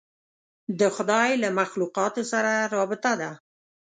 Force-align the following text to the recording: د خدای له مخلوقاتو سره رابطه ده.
د 0.79 0.81
خدای 0.95 1.29
له 1.43 1.49
مخلوقاتو 1.59 2.21
سره 2.31 2.51
رابطه 2.75 3.11
ده. 3.21 3.31